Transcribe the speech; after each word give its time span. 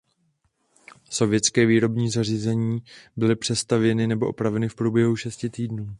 Sovětské 1.09 1.65
výrobní 1.65 2.09
zařízení 2.09 2.83
byly 3.17 3.35
přestavěny 3.35 4.07
nebo 4.07 4.27
opraveny 4.27 4.69
v 4.69 4.75
průběhu 4.75 5.15
šesti 5.15 5.49
týdnů. 5.49 5.89